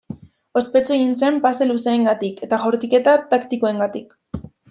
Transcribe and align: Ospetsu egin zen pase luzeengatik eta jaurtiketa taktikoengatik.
Ospetsu 0.61 0.95
egin 0.95 1.11
zen 1.25 1.35
pase 1.43 1.67
luzeengatik 1.73 2.41
eta 2.49 2.61
jaurtiketa 2.63 3.15
taktikoengatik. 3.35 4.19